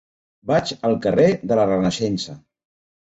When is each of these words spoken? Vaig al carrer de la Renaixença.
Vaig 0.51 0.71
al 0.89 0.97
carrer 1.05 1.27
de 1.51 1.59
la 1.63 1.67
Renaixença. 1.73 2.37